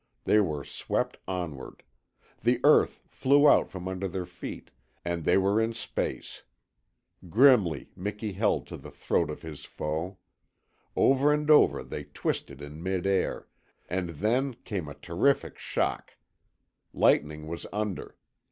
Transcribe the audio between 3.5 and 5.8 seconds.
from under their feet, and they were in